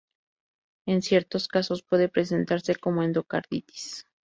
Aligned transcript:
En 0.87 1.03
ciertos 1.03 1.47
casos, 1.47 1.83
puede 1.83 2.09
presentarse 2.09 2.75
como 2.75 3.03
endocarditis. 3.03 4.07